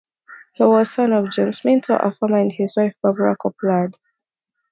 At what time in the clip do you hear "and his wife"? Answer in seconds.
2.39-2.95